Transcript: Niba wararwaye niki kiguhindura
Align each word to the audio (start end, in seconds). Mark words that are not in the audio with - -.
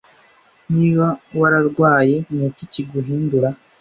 Niba 0.75 1.07
wararwaye 1.39 2.15
niki 2.35 2.63
kiguhindura 2.73 3.49